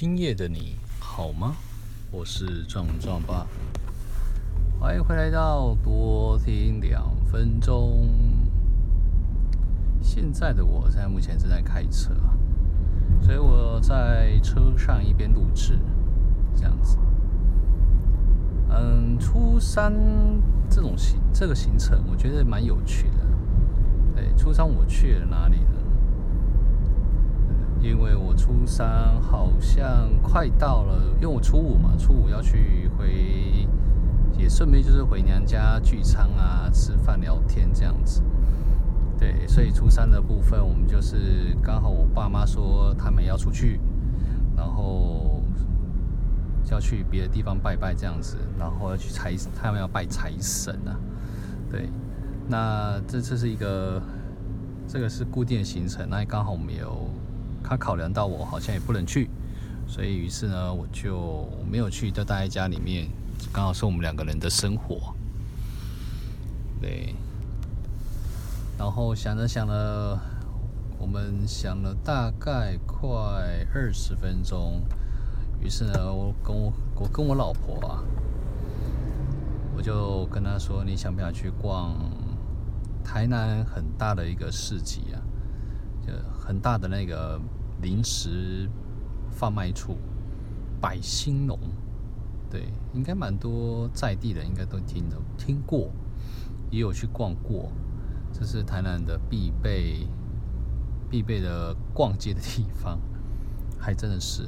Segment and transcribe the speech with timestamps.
[0.00, 1.56] 今夜的你好吗？
[2.12, 3.44] 我是壮壮爸，
[4.78, 8.08] 欢迎回来到多听两分钟。
[10.00, 12.14] 现在的我现在目前正在开车，
[13.20, 15.76] 所以我在车上一边录制，
[16.54, 16.96] 这样子。
[18.70, 19.92] 嗯，初三
[20.70, 23.26] 这种行这个行程，我觉得蛮有趣的。
[24.14, 25.77] 对，初三我去了哪里呢？
[27.80, 33.68] 因为我初三好像快到了，因为我初五嘛，初五要去回，
[34.36, 38.22] 也顺便就是回娘家聚餐啊，吃饭聊天这样子。
[39.18, 43.80] 对，所以初三的部分，我们就是刚好我爸妈说他们要出去，
[44.56, 45.40] 然后
[46.70, 50.98] 要去别的地方拜拜这样子，然后要去财，他们要拜财神啊。
[51.70, 51.88] 对，
[52.48, 54.02] 那这这是一个，
[54.86, 57.08] 这个是固定行程，那刚好我们有。
[57.68, 59.28] 他考量到我好像也不能去，
[59.86, 63.06] 所以于是呢，我就没有去，就待在家里面，
[63.52, 65.14] 刚好是我们两个人的生活。
[66.80, 67.14] 对，
[68.78, 70.18] 然后想着想了，
[70.96, 73.10] 我们想了大概快
[73.74, 74.80] 二十分钟，
[75.60, 78.02] 于是呢，我跟我我跟我老婆啊，
[79.76, 81.94] 我就跟她说：“你想不想去逛
[83.04, 85.20] 台南很大的一个市集啊？
[86.06, 87.38] 就很大的那个。”
[87.80, 88.68] 临时
[89.30, 89.96] 贩卖处
[90.80, 91.58] 百兴隆，
[92.50, 95.90] 对，应该蛮多在地的，应该都听的听过，
[96.70, 97.70] 也有去逛过。
[98.32, 100.06] 这是台南的必备
[101.10, 102.98] 必备的逛街的地方，
[103.78, 104.46] 还真的是。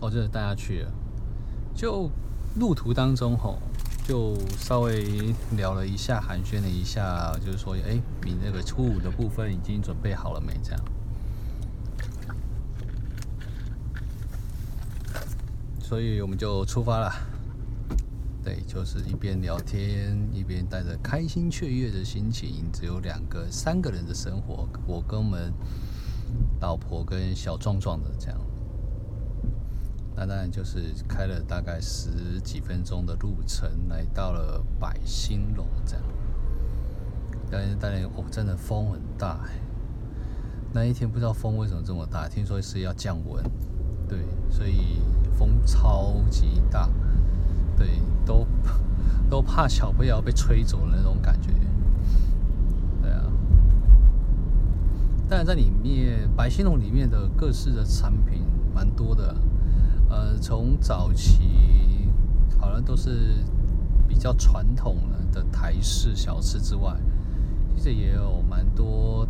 [0.00, 0.92] 哦，就是带他去了，
[1.74, 2.10] 就
[2.56, 3.58] 路途当中吼，
[4.06, 10.52] 就稍微聊了一下，寒暄了一下，就是说，哎，你那个初五的部分已经准备好了没？
[10.62, 10.80] 这样。
[15.88, 17.12] 所以我们就出发了，
[18.42, 25.52] 对，就是一边聊天一边带着开心雀跃的心情，只有两个三个人的生活，我跟我们
[26.60, 28.40] 老婆跟小壮壮的这样，
[30.16, 36.02] 那当然就是开了大概十几分钟的路程，来到了百兴隆这样。
[37.48, 39.38] 但是，当然，哦，真的风很大，
[40.72, 43.40] 那一天不知道风为什么这么大，听说是要降温，
[44.08, 44.18] 对，
[44.50, 45.00] 所以。
[45.38, 46.88] 风超级大，
[47.76, 48.46] 对，都
[49.28, 51.50] 都怕小朋友被吹走的那种感觉，
[53.02, 53.24] 对啊。
[55.28, 59.36] 但，在里面百兴隆里面的各式的产品蛮多的，
[60.08, 62.08] 呃，从早期
[62.58, 63.44] 好像都是
[64.08, 64.96] 比较传统
[65.30, 66.96] 的台式小吃之外，
[67.76, 69.28] 其实也有蛮多，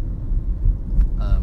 [1.18, 1.42] 嗯，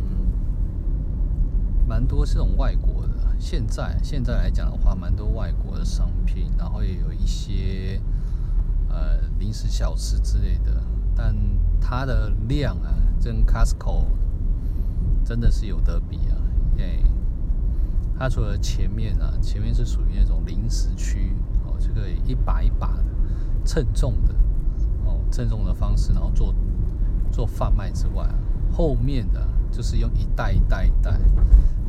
[1.87, 3.13] 蛮多这种外国的。
[3.39, 7.99] 现在现在来讲的话，蛮多外国的商品，然后也有一些
[8.89, 10.81] 呃零食小吃之类的，
[11.13, 11.35] 但
[11.81, 14.05] 它的量啊，跟 Costco
[15.25, 16.37] 真的是有得比啊。
[16.77, 17.03] 哎，
[18.17, 21.35] 它除了前面啊，前面是属于那种零食区
[21.65, 23.03] 哦，这个一把一把的
[23.65, 24.33] 称重的
[25.05, 26.55] 哦，称重的方式，然后做
[27.29, 28.25] 做贩卖之外，
[28.71, 31.19] 后面的就是用一袋一袋一袋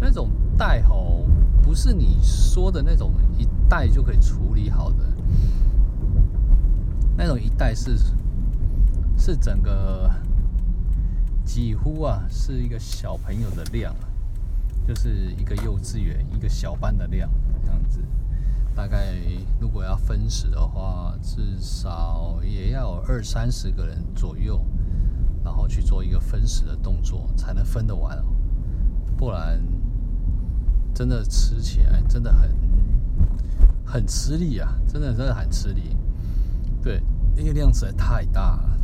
[0.01, 1.25] 那种袋吼。
[1.63, 4.99] 不是你说的那种一袋就可以处理好的，
[7.17, 7.97] 那种一袋是
[9.17, 10.11] 是整个
[11.43, 13.97] 几乎啊是一个小朋友的量，
[14.87, 17.31] 就是一个幼稚园一个小班的量
[17.65, 17.99] 这样子。
[18.75, 19.15] 大概
[19.59, 24.63] 如果要分食的话，至少也要二三十个人左右，
[25.45, 28.25] 然后去做一个分食的动作才能分得完，
[29.17, 29.63] 不然。
[30.97, 32.55] 真的吃起来真的很
[33.85, 34.79] 很吃力啊！
[34.87, 35.97] 真的真的很吃力。
[36.81, 37.03] 对，
[37.37, 38.79] 因为量实在太大了。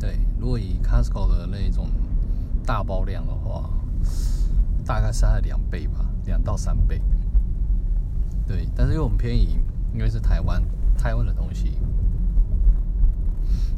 [0.00, 1.90] 对，如果以 Costco 的那种
[2.64, 3.68] 大包量的话，
[4.82, 7.02] 大概是它的两倍吧，两到三倍。
[8.46, 9.58] 对，但是因为我们便宜，
[9.92, 10.62] 因为是台湾
[10.96, 11.74] 台湾的东西，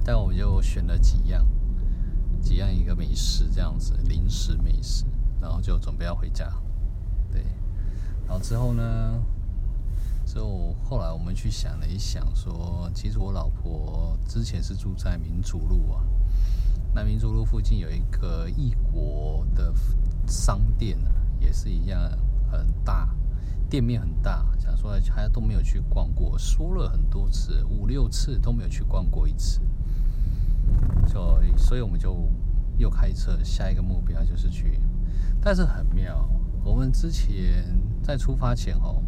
[0.04, 1.44] 但我们就选了几样
[2.42, 5.04] 几样一个美食这样子，零食美食，
[5.40, 6.50] 然后就准备要回家。
[7.30, 7.42] 对，
[8.26, 9.22] 然后之后呢？
[10.26, 16.04] 之后后来我们去想了一想说，其实我老婆之前是住在民族路啊，
[16.94, 19.74] 那民族路附近有一个异国的
[20.28, 20.96] 商店，
[21.40, 22.00] 也是一样
[22.48, 23.12] 很大，
[23.68, 24.46] 店面很大。
[24.60, 29.60] 想说还都没有去逛过，说了很多次，五六次都没有去逛过一次。
[31.06, 32.28] 就所以我们就
[32.78, 34.80] 又开车，下一个目标就是去，
[35.40, 36.28] 但是很妙。
[36.64, 37.64] 我们之前
[38.02, 39.02] 在出发前哦，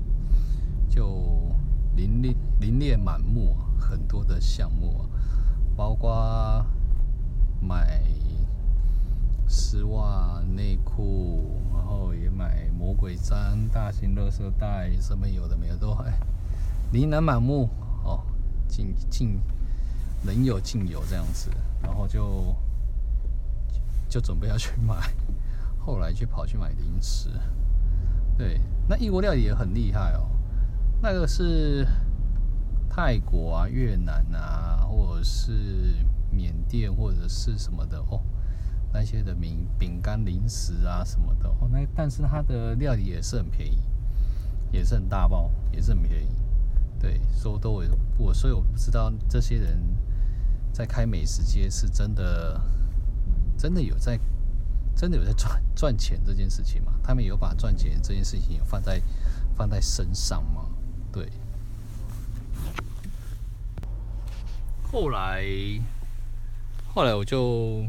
[0.89, 1.53] 就
[1.95, 5.05] 林列林列满目，很多的项目，
[5.77, 6.65] 包括
[7.61, 8.03] 买
[9.47, 16.13] 丝袜、内裤，然后也买魔鬼毡、大型垃圾袋，什么有的没有都还
[16.91, 17.69] 琳琅满目
[18.03, 18.21] 哦，
[18.67, 19.39] 尽尽
[20.25, 21.51] 人有尽有这样子，
[21.83, 22.55] 然后就
[24.09, 25.13] 就准备要去买。
[25.85, 27.29] 后来去跑去买零食，
[28.39, 30.29] 对，那异国料理也很厉害哦。
[31.03, 31.85] 那个是
[32.89, 35.97] 泰国啊、越南啊，或者是
[36.31, 38.23] 缅甸或者是什么的哦，
[38.93, 41.69] 那些的饼饼干、零食啊什么的哦。
[41.73, 43.83] 那但是它的料理也是很便宜，
[44.71, 46.29] 也是很大包，也是很便宜。
[47.01, 49.83] 对，所以都有我，所以我不知道这些人
[50.73, 52.61] 在开美食街是真的，
[53.59, 54.19] 真的有在。
[54.95, 56.93] 真的有在赚赚钱这件事情吗？
[57.03, 59.01] 他们有把赚钱这件事情放在
[59.57, 60.67] 放在身上吗？
[61.11, 61.29] 对。
[64.83, 65.43] 后来，
[66.95, 67.85] 后来我就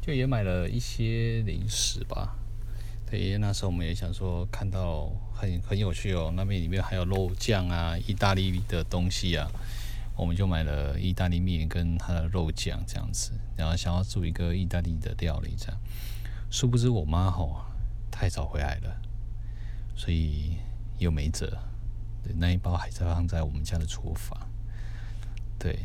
[0.00, 2.36] 就也买了一些零食吧。
[3.10, 9.50] 对，因为那时候我们也想说，看到很很有趣哦，那边里面还有肉酱啊，意大利的东西啊。
[10.16, 15.78] 我们就买了意大利面跟他的肉酱这样子，然后想要做一个意大利的料理这样。
[16.50, 17.60] 殊不知我妈吼
[18.10, 18.96] 太早回来了，
[19.94, 20.56] 所以
[20.98, 21.58] 又没辙。
[22.24, 24.40] 对，那一包还在放在我们家的厨房。
[25.58, 25.78] 对，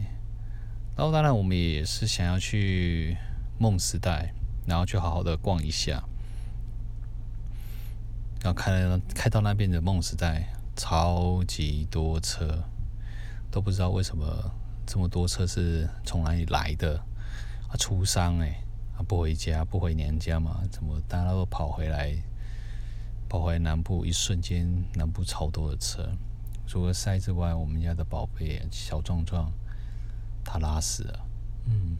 [0.96, 3.18] 然后当然我们也是想要去
[3.60, 4.34] 梦时代，
[4.66, 6.04] 然后去好好的逛一下。
[8.42, 12.64] 然后开开到那边的梦时代，超级多车。
[13.52, 14.26] 都不知道为什么
[14.88, 16.98] 这么多车是从哪里来的
[17.68, 17.76] 啊？
[17.78, 18.64] 出伤哎，
[18.98, 20.62] 啊不回家不回娘家嘛？
[20.72, 22.16] 怎么大家都跑回来？
[23.28, 26.10] 跑回南部，一瞬间南部超多的车。
[26.68, 29.52] 除了塞之外，我们家的宝贝小壮壮
[30.44, 31.20] 他拉屎了，
[31.66, 31.98] 嗯，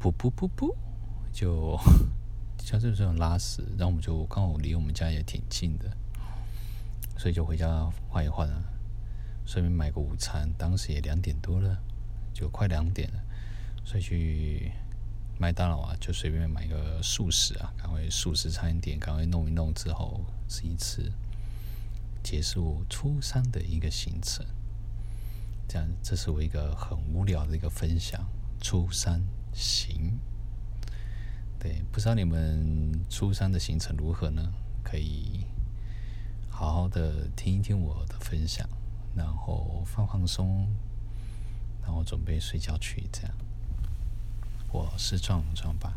[0.00, 0.74] 噗噗噗噗，
[1.32, 1.78] 就
[2.58, 5.90] 像这种拉屎，然后我们就刚好离我们家也挺近的，
[7.16, 8.62] 所以就回家换一换了。
[9.46, 11.78] 顺便买个午餐，当时也两点多了，
[12.32, 13.20] 就快两点了，
[13.84, 14.72] 所以去
[15.38, 21.12] 麦当劳啊，就随便买个速食啊，赶快速食餐点，赶快弄一弄之后吃一吃，
[22.22, 24.44] 结束初三的一个行程。
[25.68, 28.24] 这样，这是我一个很无聊的一个分享。
[28.60, 30.18] 初三行，
[31.58, 34.52] 对，不知道你们初三的行程如何呢？
[34.82, 35.46] 可以
[36.48, 38.68] 好好的听一听我的分享。
[39.16, 40.66] 然后放放松，
[41.82, 43.30] 然后准备睡觉去，这样。
[44.72, 45.92] 我是壮壮吧。